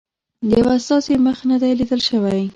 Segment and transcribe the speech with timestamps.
[0.47, 2.41] د یوه استازي مخ نه دی لیدل شوی.